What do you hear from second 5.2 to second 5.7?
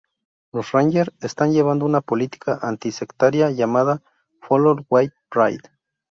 Pride.